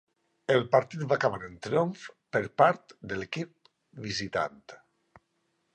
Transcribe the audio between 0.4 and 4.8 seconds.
El partit va acabar en triomf per part de l'equip visitant.